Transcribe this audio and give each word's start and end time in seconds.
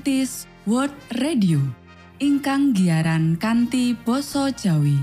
Adventist 0.00 0.48
World 0.64 0.96
Radio 1.20 1.60
ingkang 2.24 2.72
giaran 2.72 3.36
kanti 3.36 3.92
basa 3.92 4.48
Jawi. 4.48 4.96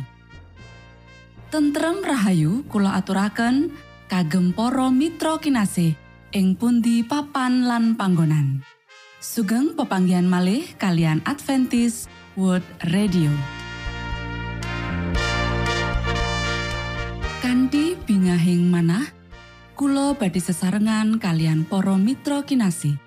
Tentrem 1.53 2.01
Rahayu 2.01 2.65
kula 2.65 2.97
aturaken 2.97 3.77
kagem 4.09 4.57
para 4.57 4.89
mitra 4.89 5.37
kinasih 5.37 5.93
ing 6.33 6.57
pundi 6.57 7.05
papan 7.05 7.69
lan 7.69 7.93
panggonan. 7.93 8.65
Sugeng 9.21 9.77
pepanggian 9.77 10.25
malih 10.25 10.65
kalian 10.81 11.21
Adventist 11.29 12.09
World 12.33 12.65
Radio. 12.89 13.29
Kanti 17.45 17.93
bingahing 18.01 18.65
manah 18.65 19.05
Kulo 19.77 20.17
badi 20.17 20.41
sesarengan 20.41 21.21
kalian 21.21 21.69
poro 21.69 22.01
mitra 22.01 22.41
kinasi. 22.41 23.06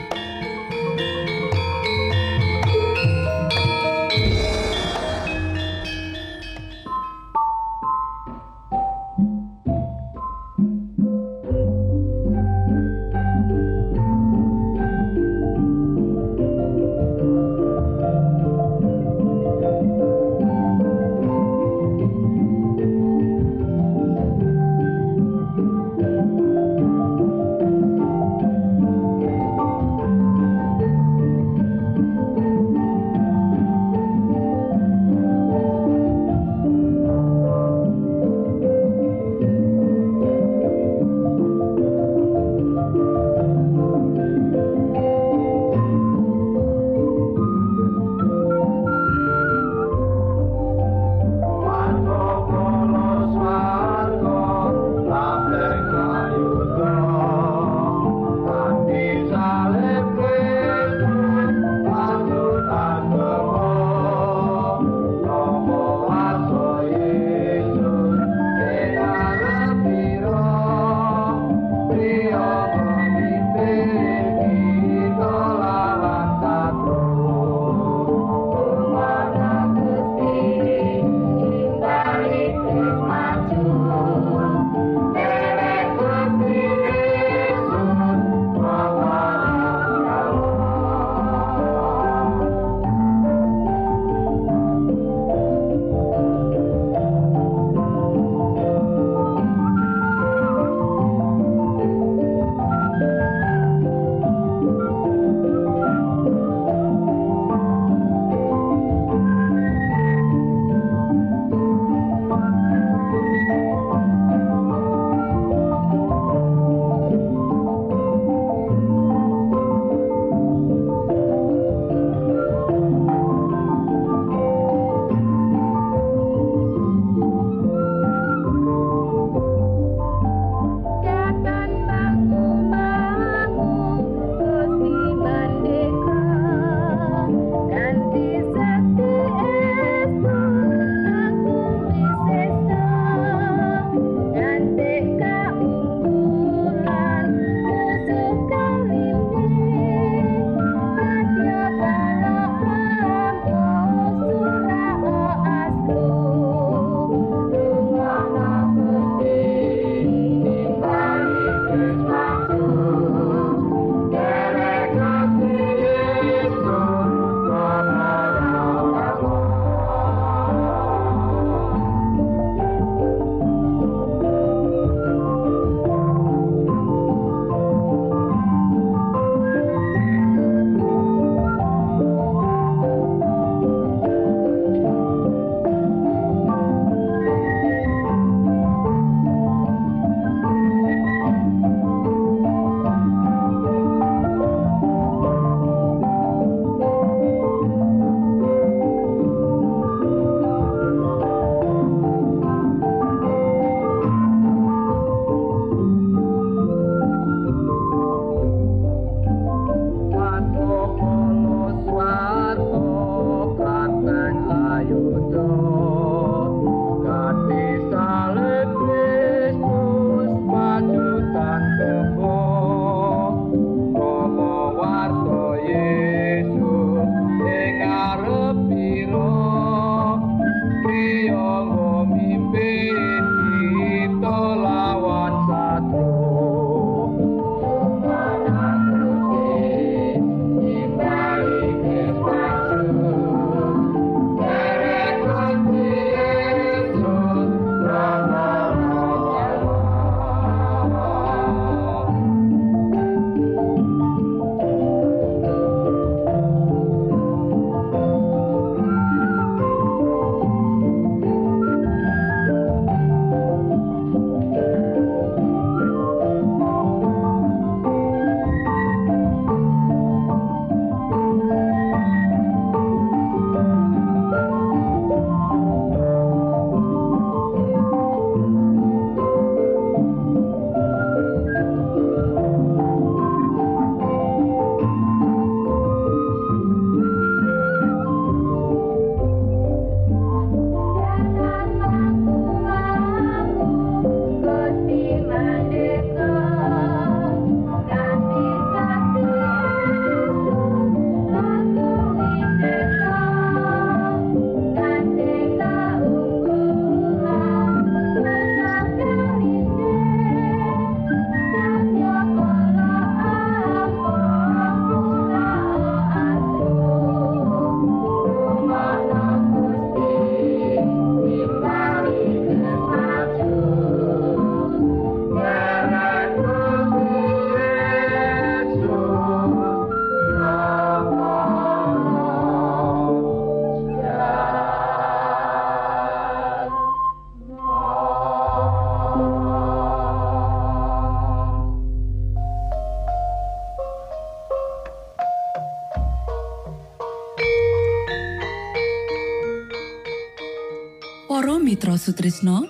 Mitra 351.81 351.97
Sutrisno 351.97 352.69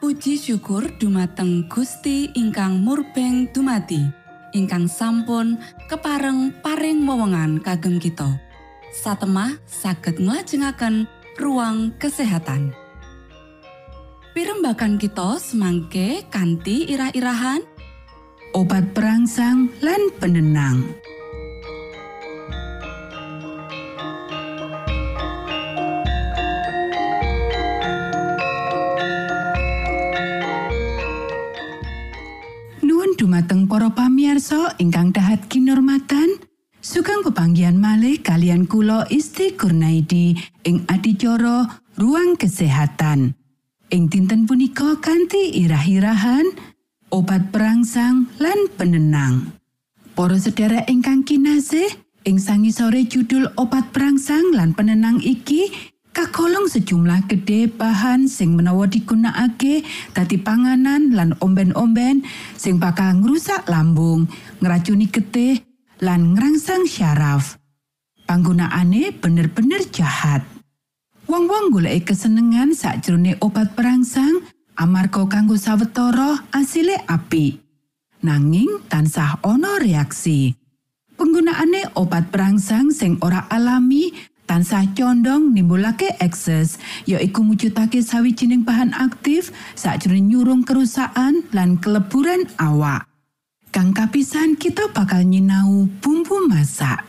Puji 0.00 0.40
syukur 0.40 0.96
dumateng 0.96 1.68
Gusti 1.68 2.32
ingkang 2.32 2.80
murbeng 2.80 3.52
dumati 3.52 4.00
ingkang 4.56 4.88
sampun 4.88 5.60
kepareng 5.92 6.48
paring 6.64 7.04
wewenngan 7.04 7.60
kagem 7.60 8.00
kita 8.00 8.40
satemah 8.96 9.60
saged 9.68 10.24
nglajengaken 10.24 11.04
ruang 11.36 11.92
kesehatan 12.00 12.72
Pirembakan 14.32 14.96
kita 14.96 15.36
semangke 15.36 16.24
kanthi 16.32 16.88
irah-irahan 16.88 17.60
obat 18.56 18.88
perangsang 18.96 19.68
lan 19.84 20.08
penenang. 20.16 20.96
Para 34.38 34.70
pamiarsa 34.70 34.78
ingkang 34.78 35.10
dahat 35.10 35.50
kinormatan, 35.50 36.38
sugeng 36.78 37.26
pepanggihan 37.26 37.74
malih 37.74 38.22
kalian 38.22 38.70
kula 38.70 39.02
Isti 39.10 39.58
Kurnaidi 39.58 40.38
ing 40.62 40.86
adicara 40.86 41.66
ruang 41.98 42.38
kesehatan. 42.38 43.34
Ing 43.90 44.06
dinten 44.06 44.46
punika 44.46 44.94
kanthi 45.02 45.58
irah-irahan 45.58 46.54
obat 47.10 47.50
perangsang 47.50 48.30
lan 48.38 48.70
penenang. 48.78 49.58
Para 50.14 50.38
sedherek 50.38 50.86
ingkang 50.86 51.26
kinasih, 51.26 51.90
ing 52.22 52.38
sangisore 52.38 53.10
judul 53.10 53.50
obat 53.58 53.90
perangsang 53.90 54.54
lan 54.54 54.70
penenang 54.70 55.18
iki 55.18 55.66
kagolong 56.18 56.66
sejumlah 56.66 57.30
gede 57.30 57.70
bahan 57.70 58.26
sing 58.26 58.58
menawa 58.58 58.90
digunakake 58.90 59.86
dadi 60.10 60.34
panganan 60.34 61.14
lan 61.14 61.38
omben-omben 61.38 62.26
sing 62.58 62.82
bakal 62.82 63.22
ngrusak 63.22 63.62
lambung, 63.70 64.26
ngracuni 64.58 65.06
getih 65.06 65.62
lan 66.02 66.34
ngrangsang 66.34 66.90
syaraf. 66.90 67.54
Panggunaane 68.26 69.14
bener-bener 69.14 69.86
jahat. 69.94 70.42
Wong-wong 71.30 71.70
golek 71.70 72.10
kesenengan 72.10 72.74
sakjroning 72.74 73.38
obat 73.38 73.78
perangsang 73.78 74.42
amarga 74.74 75.22
kanggo 75.30 75.54
sawetara 75.54 76.50
asile 76.50 76.98
apik. 77.06 77.62
Nanging 78.26 78.82
tansah 78.90 79.38
ana 79.46 79.78
reaksi. 79.78 80.50
Penggunaane 81.14 81.94
obat 81.94 82.34
perangsang 82.34 82.90
sing 82.90 83.22
ora 83.22 83.46
alami 83.46 84.10
tansah 84.48 84.88
condong 84.96 85.52
nimbulake 85.52 86.16
ekses 86.24 86.80
yaiku 87.04 87.44
mujudake 87.44 88.00
sawijining 88.00 88.64
bahan 88.64 88.96
aktif 88.96 89.52
sakjroning 89.76 90.32
nyurung 90.32 90.64
kerusakan 90.64 91.44
lan 91.52 91.76
keleburan 91.76 92.48
awak. 92.56 93.04
Kang 93.68 93.92
kapisan 93.92 94.56
kita 94.56 94.88
bakal 94.96 95.28
nyinau 95.28 95.84
bumbu 96.00 96.48
masak. 96.48 97.04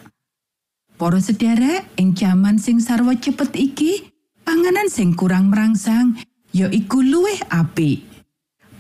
Para 1.00 1.24
sederek 1.24 1.88
ing 1.96 2.12
jaman 2.12 2.60
sing 2.60 2.84
sarwa 2.84 3.16
cepet 3.16 3.56
iki, 3.56 4.12
panganan 4.44 4.92
sing 4.92 5.16
kurang 5.16 5.48
merangsang 5.48 6.20
yaiku 6.52 7.00
luwih 7.00 7.40
apik. 7.48 8.04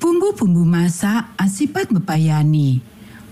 Bumbu-bumbu 0.03 0.67
masak 0.67 1.31
asipat 1.39 1.87
bebayani. 1.87 2.83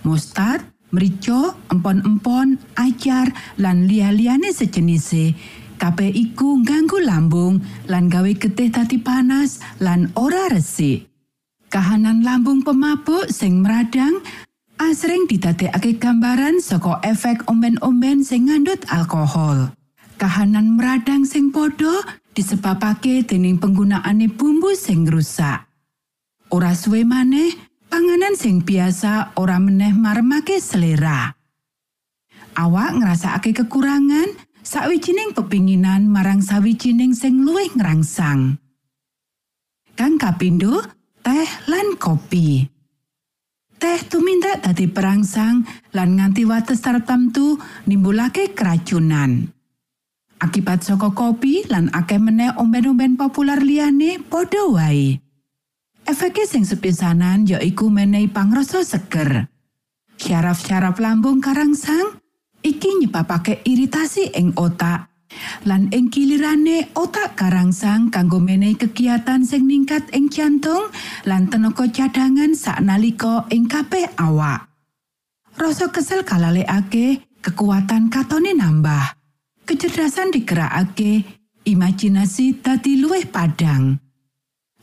Mustard, 0.07 0.63
mrica, 0.91 1.55
empon-empon, 1.71 2.57
acar, 2.75 3.31
lan 3.59 3.87
liya-liyane 3.87 4.53
sejenise. 4.53 5.35
Kabeh 5.77 6.09
iku 6.09 6.57
ngganggu 6.65 7.05
lambung 7.05 7.61
lan 7.85 8.09
gawe 8.09 8.31
getih 8.33 8.73
dadi 8.73 8.97
panas 8.97 9.61
lan 9.77 10.09
ora 10.17 10.49
resik. 10.49 11.05
Kahanan 11.69 12.25
lambung 12.25 12.65
pemabuk 12.65 13.29
sing 13.29 13.61
meradang 13.61 14.17
asring 14.81 15.29
didadekake 15.29 16.01
gambaran 16.01 16.57
saka 16.63 16.97
efek 17.05 17.45
omben-omben 17.45 18.25
sing 18.25 18.49
ngandut 18.49 18.81
alkohol. 18.89 19.69
Kahanan 20.17 20.73
meradang 20.73 21.29
sing 21.29 21.53
padha 21.53 22.01
disebabake 22.33 23.21
dening 23.21 23.61
penggunaane 23.61 24.33
bumbu 24.33 24.73
sing 24.73 25.05
rusak. 25.05 25.69
Ora 26.49 26.73
suwe 26.73 27.05
maneh, 27.05 27.53
panganan 27.87 28.35
sing 28.37 28.63
biasa 28.63 29.35
ora 29.39 29.57
meneh 29.57 29.91
marmake 29.95 30.59
selera. 30.59 31.33
Awak 32.57 32.91
ngrasakake 33.01 33.53
kekurangan 33.53 34.33
sawijining 34.65 35.31
pepinginan 35.33 36.09
marang 36.09 36.43
sawijining 36.43 37.15
sing 37.15 37.45
luwih 37.45 37.71
ngrangsang. 37.73 38.59
Kang 39.97 40.15
kapindo, 40.21 40.81
teh 41.25 41.49
lan 41.65 41.97
kopi. 41.97 42.65
Teh 43.77 43.99
tumindak 44.09 44.65
dadi 44.65 44.89
perangsang 44.89 45.61
lan 45.93 46.17
nganti 46.17 46.49
wates 46.49 46.81
tartamtu 46.81 47.61
nimbulake 47.85 48.57
keracunan. 48.57 49.53
Akibat 50.37 50.85
saka 50.85 51.13
kopi 51.13 51.65
lan 51.69 51.89
akeh 51.93 52.21
meneh 52.21 52.53
omben-omben 52.57 53.17
populer 53.17 53.57
liyane 53.61 54.21
padha 54.21 54.69
wae. 54.69 55.26
Efeke 56.07 56.47
sing 56.47 56.63
sepisanan 56.63 57.43
yaiku 57.43 57.91
menehi 57.91 58.31
pangrasa 58.31 58.79
seger. 58.79 59.51
Syaraf-syaraf 60.15 60.95
lambung 61.03 61.43
karangsang 61.43 62.23
iki 62.63 63.03
nyebabake 63.03 63.59
iritasi 63.67 64.31
ing 64.31 64.55
otak. 64.55 65.11
Lan 65.67 65.91
ing 65.91 66.07
kilirane 66.07 66.95
otak 66.95 67.35
karangsang 67.35 68.07
kanggo 68.07 68.39
menehi 68.39 68.79
kegiatan 68.79 69.43
sing 69.43 69.67
ningkat 69.67 70.07
ing 70.15 70.31
jantung 70.31 70.87
lan 71.27 71.51
tenaga 71.51 71.91
cadangan 71.91 72.55
saknalika 72.55 73.43
ing 73.51 73.67
kabeh 73.67 74.07
awak. 74.15 74.71
Rasa 75.59 75.91
kesel 75.91 76.23
kalalekake, 76.23 77.27
kekuatan 77.43 78.07
katone 78.07 78.55
nambah. 78.55 79.11
Kecerdasan 79.67 80.31
digerakake, 80.31 81.27
imajinasi 81.67 82.63
dadi 82.63 82.95
luwih 82.95 83.27
padang. 83.27 84.06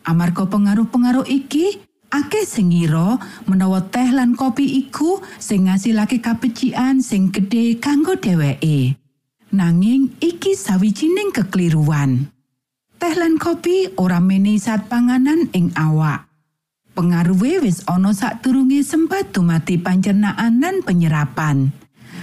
Amarga 0.04 0.44
pengaruh-pengaruh 0.44 1.24
iki, 1.24 1.80
akeh 2.12 2.44
sing 2.44 2.76
ngira 2.76 3.16
menawa 3.48 3.80
teh 3.88 4.12
lan 4.12 4.36
kopi 4.36 4.84
iku 4.84 5.24
sing 5.40 5.66
ngasilake 5.66 6.20
kapecikan 6.20 7.00
sing 7.00 7.32
gedhe 7.32 7.80
kanggo 7.80 8.12
dheweke. 8.20 9.00
Nanging 9.56 10.12
iki 10.20 10.52
sawijining 10.52 11.32
kekeliruan. 11.32 12.28
Teh 13.00 13.14
lan 13.16 13.40
kopi 13.40 13.96
ora 13.96 14.20
menehi 14.20 14.60
zat 14.60 14.92
panganan 14.92 15.48
ing 15.56 15.72
awak. 15.72 16.28
Pengaruhe 16.92 17.64
wis 17.64 17.82
ana 17.88 18.12
sadurunge 18.12 18.84
sempat 18.84 19.32
dumati 19.32 19.80
pancernaan 19.80 20.60
lan 20.62 20.84
penyerapan. 20.84 21.72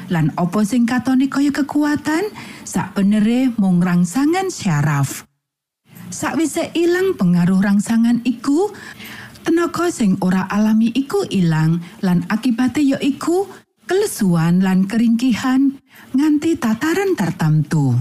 Lan 0.07 0.31
opo 0.38 0.61
sing 0.63 0.85
katone 0.85 1.27
kaya 1.27 1.50
kekuatan, 1.50 2.29
sak 2.63 2.95
benere 2.95 3.51
mung 3.59 3.83
rangsangan 3.83 4.47
syaraf. 4.47 5.30
Sakwise 6.12 6.75
ilang 6.75 7.15
pengaruh 7.15 7.63
rangsangan 7.63 8.20
iku, 8.27 8.68
tenaga 9.48 9.88
sing 9.88 10.20
ora 10.20 10.44
alami 10.51 10.91
iku 10.91 11.24
ilang 11.32 11.80
lan 12.03 12.27
akibate 12.27 12.84
ya 12.84 13.00
iku 13.00 13.48
kelesuan 13.88 14.60
lan 14.60 14.91
keringkihan 14.91 15.80
nganti 16.12 16.60
tataran 16.60 17.15
tertentu. 17.15 17.96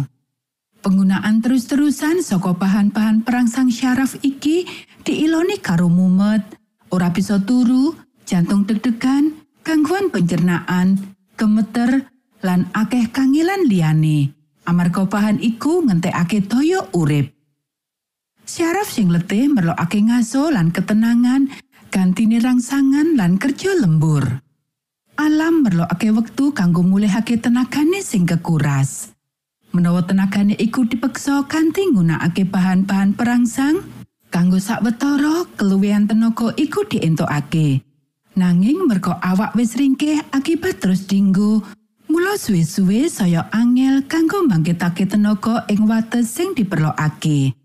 Penggunaan 0.82 1.38
terus-terusan 1.38 2.26
saka 2.26 2.50
bahan-bahan 2.50 3.22
perangsang 3.22 3.70
syaraf 3.70 4.18
iki 4.26 4.66
diiloni 5.06 5.62
karo 5.62 5.86
mumet, 5.86 6.42
ora 6.90 7.14
bisa 7.14 7.38
turu, 7.38 7.94
jantung 8.26 8.66
deg-degan, 8.66 9.38
gangguan 9.62 10.10
pencernaan, 10.10 10.98
gemeter, 11.38 12.10
lan 12.42 12.66
akeh 12.74 13.06
kangilan 13.12 13.70
liyane. 13.70 14.34
Amarga 14.66 15.06
bahan 15.06 15.38
iku 15.38 15.84
ngentekake 15.86 16.48
toyo 16.48 16.90
urip. 16.96 17.39
Syaraf 18.50 18.90
sing 18.90 19.14
letih 19.14 19.46
merlokake 19.46 20.02
ngaso 20.10 20.50
lan 20.50 20.74
ketenangan, 20.74 21.54
gantine 21.86 22.42
rangsangan 22.42 23.14
lan 23.14 23.38
kerja 23.38 23.78
lembur. 23.78 24.26
Alam 25.14 25.62
merlokake 25.62 26.10
wektu 26.10 26.50
kanggo 26.50 26.82
mulihake 26.82 27.38
tenagane 27.38 28.02
sing 28.02 28.26
kekuras. 28.26 29.14
Menawa 29.70 30.02
tenagane 30.02 30.58
iku 30.58 30.82
dipeksa 30.82 31.46
kanthi 31.46 31.94
nggunakake 31.94 32.42
bahan-bahan 32.50 33.14
perangsang, 33.14 33.86
kanggo 34.34 34.58
sawetara 34.58 35.46
keluwihan 35.54 36.10
tenaga 36.10 36.50
iku 36.58 36.82
dientokake. 36.90 37.86
Nanging 38.34 38.82
merga 38.90 39.22
awak 39.22 39.54
wis 39.54 39.78
ringkeh 39.78 40.26
akibat 40.34 40.82
terus 40.82 41.06
dinggo, 41.06 41.62
mula 42.10 42.34
suwe-suwe 42.34 43.06
saya 43.06 43.46
angel 43.54 44.10
kanggo 44.10 44.42
mbangkitake 44.42 45.06
tenaga 45.06 45.62
ing 45.70 45.86
wates 45.86 46.34
sing 46.34 46.50
diperlokake. 46.58 47.59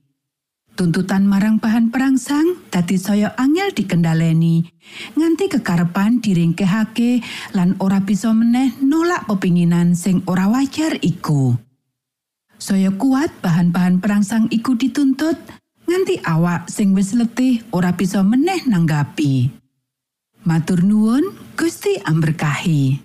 Tuntutan 0.76 1.24
marang 1.24 1.56
bahan 1.56 1.88
perangsang 1.88 2.68
dadi 2.68 3.00
saya 3.00 3.32
angel 3.40 3.72
dikendaleni. 3.72 4.68
Nganti 5.16 5.48
kekarepan 5.48 6.20
diringkehake 6.20 7.24
lan 7.56 7.80
ora 7.80 8.04
bisa 8.04 8.36
meneh 8.36 8.76
nolak 8.84 9.24
pepinginan 9.24 9.96
sing 9.96 10.20
ora 10.28 10.52
wajar 10.52 11.00
iku. 11.00 11.56
Saya 12.60 12.92
kuat 12.92 13.32
bahan-bahan 13.40 14.04
perangsang 14.04 14.52
iku 14.52 14.76
dituntut 14.76 15.40
nganti 15.88 16.20
awak 16.28 16.68
sing 16.68 16.92
wis 16.92 17.16
letih 17.16 17.64
ora 17.72 17.96
bisa 17.96 18.20
meneh 18.20 18.68
nanggapi. 18.68 19.48
Matur 20.44 20.84
nuwun 20.84 21.24
Gusti 21.56 22.04
amberkahi. 22.04 23.05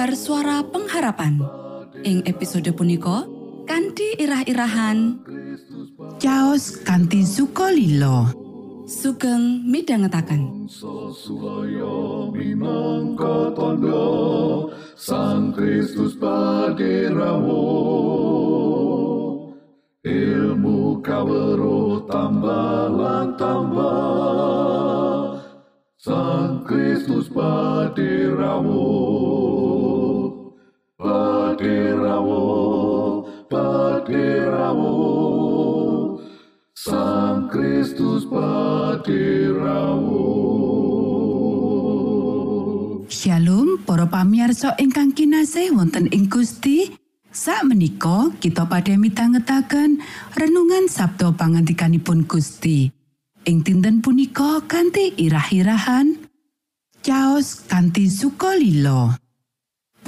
mimbar 0.00 0.16
suara 0.16 0.64
pengharapan. 0.64 1.44
Ing 2.08 2.24
episode 2.24 2.72
punika 2.72 3.28
kanthi 3.68 4.16
irah-irahan. 4.16 5.20
Caos 6.16 6.80
kanthi 6.88 7.20
sukolilo 7.20 8.32
sugeng 8.88 9.60
minangka 12.32 13.52
tondo 13.52 14.72
Sang 14.96 15.52
Kristus 15.52 16.16
paderamu 16.16 17.60
Ilmu 20.00 21.04
kawero 21.04 22.08
tambah 22.08 23.36
tambah 23.36 25.44
Sang 26.00 26.64
Kristus 26.64 27.28
paderamu 27.28 28.88
Paderamu 31.60 33.20
Paderamu 33.52 34.96
Sang 36.72 37.52
Kristus 37.52 38.24
paderamu 38.24 40.24
Shalom 43.12 43.76
para 43.84 44.08
pamiarsa 44.08 44.72
ingkang 44.80 45.12
kinasih 45.12 45.76
wonten 45.76 46.08
ing 46.08 46.32
Gusti. 46.32 46.96
Sak 47.28 47.68
menika 47.68 48.32
kita 48.40 48.64
pada 48.64 48.96
mitangetaken 48.96 50.00
renungan 50.40 50.88
Sabto 50.88 51.36
pangantikanipun 51.36 52.24
Gusti. 52.24 52.88
Ing 53.44 53.60
dinten 53.60 54.00
punika 54.00 54.64
kanthi 54.64 55.12
irah-irahan 55.12 56.24
Chaos 57.04 57.68
kanthi 57.68 58.08
sukolilo 58.08 59.12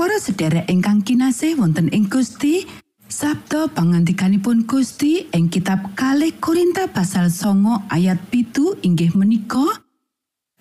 Para 0.03 0.19
sedherek 0.19 0.67
ingkang 0.67 1.07
kinasih 1.07 1.55
wonten 1.63 1.87
ing 1.95 2.11
Gusti 2.11 2.67
Sabto 3.07 3.71
pangantikanipun 3.71 4.67
Gusti 4.67 5.31
ing 5.31 5.47
kitab 5.47 5.95
kalih 5.95 6.35
Korinta 6.43 6.91
pasal 6.91 7.31
songo 7.31 7.87
ayat 7.87 8.19
pitu 8.27 8.75
inggih 8.83 9.15
menika 9.15 9.63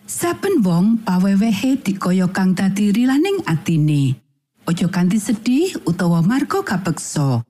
Saben 0.06 0.62
wong 0.62 1.02
pawewehe 1.02 1.82
dikaya 1.82 2.30
kang 2.30 2.54
dadi 2.54 2.94
rilaning 2.94 3.42
atine. 3.50 4.14
Aja 4.70 4.86
kanthi 4.94 5.18
sedih 5.18 5.74
utawa 5.90 6.22
marga 6.22 6.62
kapeksa. 6.62 7.42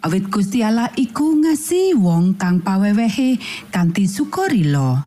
Awit 0.00 0.32
Gusti 0.32 0.64
Allah 0.64 0.88
iku 0.96 1.44
ngasihi 1.44 1.92
wong 1.92 2.40
kang 2.40 2.64
pawewehe 2.64 3.36
kanthi 3.68 4.08
sukarila. 4.08 5.04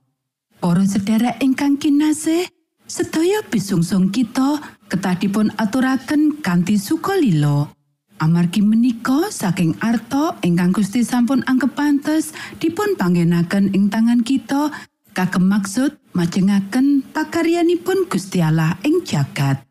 Para 0.62 0.86
sedherek 0.86 1.41
ingkang 1.41 1.82
kinasih, 1.82 2.45
sedaya 2.86 3.41
bisungsung 3.50 4.13
kita 4.13 4.77
ketah 4.88 5.15
dipun 5.19 5.52
aturaken 5.60 6.39
kanthi 6.39 6.80
sukalila. 6.80 7.69
Amargi 8.17 8.65
menika 8.65 9.30
saking 9.30 9.78
arta 9.78 10.34
ingkang 10.41 10.73
Gusti 10.73 11.06
sampun 11.06 11.45
anggep 11.45 11.78
pantes 11.78 12.34
dipun 12.58 12.97
panggenaken 12.97 13.69
ing 13.78 13.93
tangan 13.93 14.26
kita 14.26 14.73
kagem 15.13 15.45
maksud 15.45 16.02
majengaken 16.17 17.06
pakaryanipun 17.13 18.10
Gusti 18.10 18.41
Allah 18.41 18.73
ing 18.82 19.06
jagat. 19.06 19.62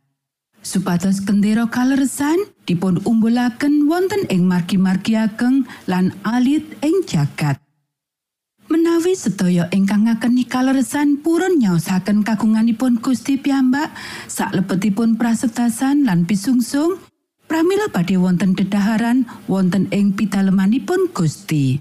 Supados 0.62 1.22
kendera 1.26 1.66
kaleresan 1.66 2.38
dipun 2.66 3.02
umbulaken 3.02 3.90
wonten 3.90 4.31
ing 4.31 4.46
margi-margi 4.46 5.18
ageng 5.18 5.66
lan 5.90 6.14
alit 6.22 6.62
ing 6.87 7.02
jagat. 7.02 7.65
Menawi 8.66 9.14
sedaya 9.14 9.70
ingkang 9.70 10.11
ngakeni 10.11 10.42
kaleresan 10.42 11.22
purun 11.22 11.62
nyaosaken 11.62 12.26
kagunganipun 12.26 12.98
Gusti 12.98 13.38
piyambak 13.38 13.94
saklebetipun 14.26 15.14
prasetasan 15.14 16.02
lan 16.02 16.26
pisungsung, 16.26 16.98
pramila 17.46 17.87
badhe 17.94 18.18
wonten 18.18 18.59
dedaharan 18.59 19.22
wonten 19.46 19.87
ing 19.94 20.18
pitalemanipun 20.18 21.14
Gusti. 21.14 21.79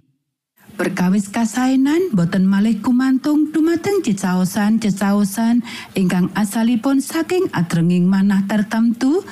Perkawis 0.78 1.34
kasaenan 1.34 2.14
boten 2.14 2.46
malih 2.46 2.78
kumantung 2.84 3.50
dumateng 3.50 4.06
cecaosan-cecaosan 4.06 5.66
ingkang 5.98 6.30
asalipun 6.38 7.02
saking 7.02 7.50
adrenging 7.56 8.06
manah 8.06 8.46
tertentu 8.46 9.26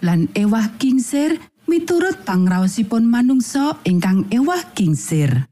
lan 0.00 0.32
ewah 0.32 0.78
kingsir 0.80 1.42
miturut 1.68 2.24
pangraosipun 2.24 3.04
manungsa 3.04 3.76
ingkang 3.84 4.30
ewah 4.32 4.62
kingsir. 4.72 5.44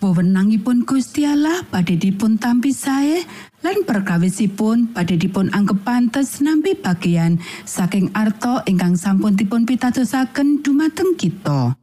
Wewenangipun 0.00 0.88
Gusti 0.88 1.28
Allah 1.28 1.60
badhe 1.68 2.00
dipun 2.00 2.40
tampi 2.40 2.72
sae 2.72 3.20
lan 3.60 3.84
perkawisipun 3.84 4.96
badhe 4.96 5.20
dipun 5.20 5.52
anggep 5.52 5.84
pantes 5.84 6.40
nampi 6.40 6.72
bagian 6.72 7.36
saking 7.68 8.08
arta 8.16 8.64
ingkang 8.64 8.96
sampun 8.96 9.36
dipun 9.36 9.68
pitadosaken 9.68 10.64
dumateng 10.64 11.20
kita. 11.20 11.76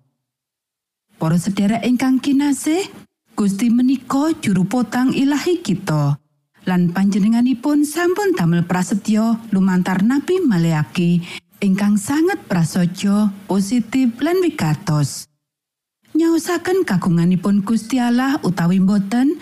Para 1.22 1.38
sedherek 1.38 1.86
ingkang 1.86 2.18
kinasih, 2.18 2.90
Gusti 3.38 3.70
menika 3.70 4.34
juru 4.42 4.66
potang 4.66 5.14
ilahi 5.14 5.62
kita. 5.62 6.18
Lan 6.66 6.90
panjenenganipun 6.90 7.86
sampun 7.86 8.34
damel 8.34 8.66
prasetyo 8.66 9.38
lumantar 9.54 10.02
Nabi 10.02 10.42
Maleaki 10.42 11.22
ingkang 11.62 12.02
sanget 12.02 12.42
prasaja, 12.50 13.30
positif 13.46 14.18
lan 14.26 14.42
wigatos. 14.42 15.30
Nyaosaken 16.18 16.82
kagunganipun 16.82 17.62
Gusti 17.62 18.02
Allah 18.02 18.42
utawi 18.42 18.82
boten, 18.82 19.38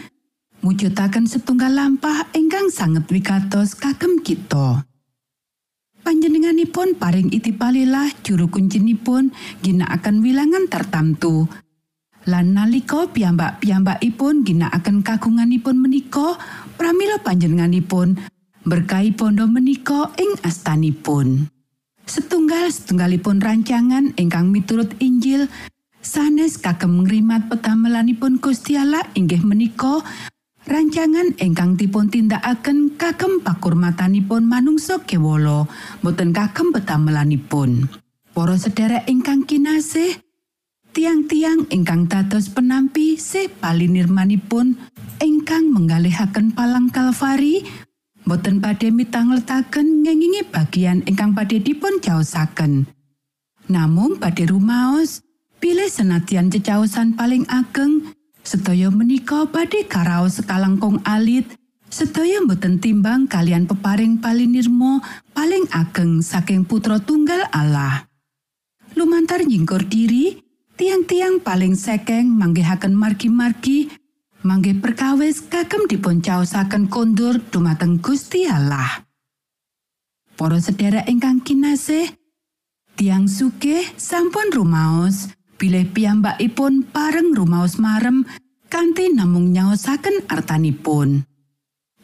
mujudaken 0.60 1.24
setunggal 1.24 1.72
lampah 1.72 2.28
ingkang 2.36 2.68
sanget 2.68 3.08
wigatos 3.08 3.80
kagem 3.80 4.20
kita. 4.20 4.84
Panjenenganipun 6.04 7.00
paring 7.00 7.32
itipalilah 7.32 8.12
juru 8.28 8.52
kuncinipun 8.52 9.32
ginakaken 9.64 10.20
wilangan 10.20 10.68
tertamtu 10.68 11.48
lan 12.28 12.60
nalika 12.60 13.08
piyambak-piyambakipun 13.08 14.44
ginakaken 14.44 15.00
kagunganipun 15.00 15.80
menika 15.80 16.36
pramila 16.76 17.24
panjenenganipun 17.24 18.20
berkahi 18.68 19.16
bondo 19.16 19.48
menika 19.48 20.12
ing 20.20 20.36
astanipun 20.44 21.48
setunggal 22.04 22.68
setunggalipun 22.68 23.40
rancangan 23.40 24.12
ingkang 24.20 24.52
miturut 24.52 24.92
Injil 25.00 25.48
sanes 26.06 26.62
kagem 26.62 27.02
ngrimat 27.02 27.50
petamelanipun 27.50 28.38
Gusti 28.38 28.78
Allah 28.78 29.02
inggih 29.18 29.42
menika 29.42 30.06
rancangan 30.70 31.34
ingkang 31.42 31.74
dipun 31.74 32.14
tindakaken 32.14 32.94
kagem 32.94 33.42
pakurmatanipun 33.42 34.46
manungsa 34.46 35.02
kewala. 35.02 35.66
Boten 36.06 36.30
kagem 36.30 36.70
petamelanipun. 36.70 37.90
Para 38.38 38.54
sedherek 38.54 39.10
ingkang 39.10 39.50
kinasih 39.50 40.22
tiang-tiang 40.94 41.66
ingkang 41.74 42.06
dados 42.06 42.54
penampi 42.54 43.18
se 43.18 43.50
palinirmanipun 43.50 44.78
ingkang 45.20 45.74
menggalihaken 45.74 46.54
palang 46.54 46.88
kalvari 46.88 47.66
boten 48.24 48.64
badhe 48.64 48.96
mitangletaken 48.96 50.08
ngengingi 50.08 50.48
bagian 50.48 51.04
ingkang 51.04 51.36
badhe 51.36 51.60
dipun 51.60 52.00
caosaken 52.00 52.88
namung 53.68 54.16
badhe 54.16 54.48
rumaos 54.48 55.25
pilih 55.66 55.90
senatian 55.90 56.54
cecaosan 56.54 57.18
paling 57.18 57.42
ageng 57.50 58.14
sedaya 58.46 58.94
menika 58.94 59.50
badhe 59.50 59.90
karaos 59.90 60.38
sekalangkung 60.38 61.02
alit 61.02 61.58
sedaya 61.90 62.38
boten 62.46 62.78
timbang 62.78 63.26
kalian 63.26 63.66
peparing 63.66 64.22
palinirmo 64.22 65.02
paling 65.34 65.66
ageng 65.74 66.22
saking 66.22 66.70
putra 66.70 67.02
tunggal 67.02 67.50
Allah 67.50 68.06
lumantar 68.94 69.42
nyingkur 69.42 69.90
diri 69.90 70.38
tiang-tiang 70.78 71.42
paling 71.42 71.74
sekeng 71.74 72.30
manggihaken 72.30 72.94
margi-margi 72.94 73.90
mangge 74.46 74.78
perkawis 74.78 75.50
kagem 75.50 75.90
dipun 75.90 76.22
caosaken 76.22 76.94
kondur 76.94 77.42
dumateng 77.50 77.98
Gusti 77.98 78.46
Allah. 78.46 79.02
Para 80.38 80.62
sedherek 80.62 81.10
ingkang 81.10 81.42
kinasih, 81.42 82.14
tiang 82.94 83.26
sugih 83.26 83.82
sampun 83.98 84.54
rumaos 84.54 85.34
bilih 85.56 85.88
piyambakipun 85.92 86.88
pareng 86.92 87.36
rumaos 87.36 87.80
marem 87.80 88.24
kanthi 88.72 89.12
namung 89.12 89.52
nyaosaken 89.52 90.28
artanipun. 90.28 91.24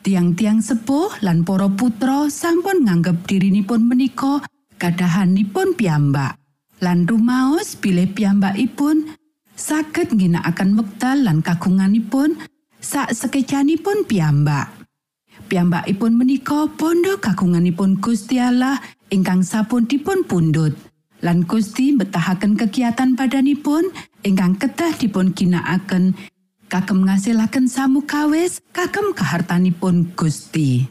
Tiang-tiang 0.01 0.65
sepuh 0.65 1.21
lan 1.21 1.45
para 1.45 1.69
putra 1.69 2.25
sampun 2.31 2.89
nganggep 2.89 3.27
dirinipun 3.29 3.85
menika 3.85 4.41
kadahanipun 4.81 5.77
piyambak. 5.77 6.41
lan 6.81 7.05
rumaos 7.05 7.77
bilih 7.77 8.09
piyambakipun 8.09 9.13
saged 9.53 10.17
ngginakaken 10.17 10.73
wekdal 10.81 11.17
lan 11.21 11.45
kagunganipun 11.45 12.41
sak 12.81 13.13
sekecanipun 13.13 14.09
piyambak. 14.09 14.73
Piyambakipun 15.45 16.17
menika 16.17 16.65
bondo 16.73 17.21
kagunganipun 17.21 18.01
Gusti 18.01 18.41
Allah 18.41 18.81
ingkang 19.13 19.45
sampun 19.45 19.85
dipun 19.85 20.25
pundhut. 20.25 20.73
Lan 21.21 21.45
Gusti 21.45 21.93
betahaken 21.93 22.57
kegiatan 22.57 23.13
badanipun 23.13 23.93
ingkang 24.25 24.57
kedah 24.57 24.97
dipun 24.97 25.37
ginakaken 25.37 26.17
kagem 26.65 27.05
ngasilaken 27.05 27.69
samukawis 27.69 28.65
kagem 28.73 29.13
kahartanipun 29.13 30.17
Gusti. 30.17 30.89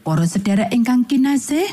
Para 0.00 0.24
sedherek 0.24 0.72
ingkang 0.72 1.04
kinasih, 1.04 1.68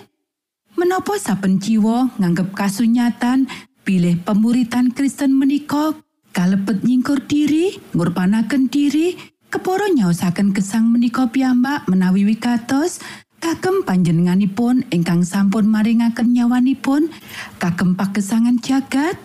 menapa 0.75 1.15
saben 1.15 1.63
jiwa 1.63 2.11
nganggep 2.19 2.51
kasunyatan 2.51 3.47
bilih 3.87 4.19
pemuritan 4.27 4.91
Kristen 4.91 5.31
menika 5.31 5.95
kalebet 6.35 6.83
nyingkur 6.83 7.23
diri, 7.23 7.79
ngurbanaken 7.93 8.67
diri, 8.67 9.15
keporo 9.53 9.85
nyaosaken 9.87 10.51
gesang 10.51 10.89
menika 10.89 11.29
piyambak 11.29 11.85
menawi 11.85 12.25
wigatos 12.25 12.99
kagem 13.43 13.83
panjenenganipun 13.83 14.87
ingkang 14.87 15.27
sampun 15.27 15.67
maringaken 15.67 16.31
nyawanipun 16.31 17.11
kagem 17.59 17.91
pagesangan 17.91 18.55
jagat. 18.63 19.19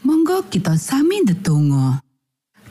Monggo 0.00 0.48
kita 0.48 0.80
sami 0.80 1.20
ndedonga. 1.20 2.00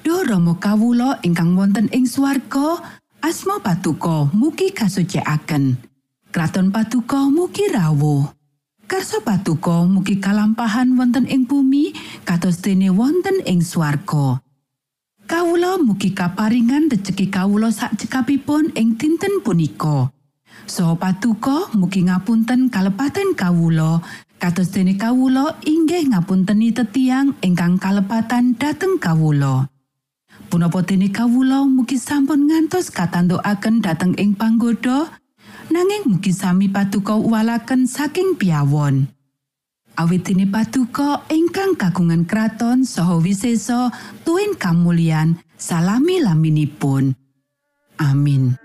Duh 0.01 0.25
Rama 0.25 0.57
kawula 0.57 1.21
ingkang 1.21 1.53
wonten 1.53 1.93
ing 1.93 2.09
swarga, 2.09 2.81
asma 3.21 3.61
patuko 3.61 4.33
mugi 4.33 4.73
kasucikaken. 4.73 5.77
Kraton 6.33 6.73
patuko 6.73 7.29
mugi 7.29 7.69
rawuh. 7.69 8.25
Karso 8.89 9.21
patuko 9.21 9.85
mugi 9.85 10.17
kalampahan 10.17 10.97
wonten 10.97 11.29
ing 11.29 11.45
bumi 11.45 11.93
kados 12.25 12.65
dene 12.65 12.89
wonten 12.89 13.45
ing 13.45 13.61
swarga. 13.61 14.41
Kawula 15.29 15.77
mugi 15.77 16.17
kaparingan 16.17 16.89
rejeki 16.89 17.29
kawula 17.29 17.69
sak 17.69 17.93
cekapipun 18.01 18.73
ing 18.73 18.97
dinten 18.97 19.45
punika. 19.45 20.14
Saha 20.65 20.97
patuko 20.97 21.69
mugi 21.77 22.09
ngapunten 22.09 22.73
kalepatan 22.73 23.37
kawula 23.37 24.01
kados 24.41 24.73
dene 24.73 24.97
kawula 24.97 25.61
inggih 25.61 26.09
ngapunteni 26.09 26.73
tetiang 26.73 27.37
ingkang 27.45 27.77
kalepatan 27.77 28.57
dhateng 28.57 28.97
kawula. 28.97 29.69
Punapa 30.49 30.81
dene 30.81 31.13
kawula 31.13 31.69
mugi 31.69 32.01
sampun 32.01 32.49
ngantos 32.49 32.89
katantukaken 32.89 33.85
dhateng 33.85 34.17
ing 34.17 34.33
panggoda 34.33 35.13
nanging 35.69 36.17
mugi 36.17 36.33
sami 36.33 36.65
patuko 36.65 37.21
walaken 37.21 37.85
saking 37.85 38.33
piawon. 38.33 39.05
Awit 40.01 40.25
dene 40.25 40.49
patuko 40.49 41.29
ingkang 41.29 41.77
kagungan 41.77 42.25
kraton 42.25 42.89
saha 42.89 43.21
wisesa 43.21 43.93
tuwin 44.25 44.57
kamulyan 44.57 45.37
salami 45.61 46.25
laminipun. 46.25 47.13
Amin. 48.01 48.64